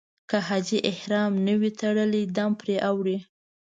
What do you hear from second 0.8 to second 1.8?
احرام نه وي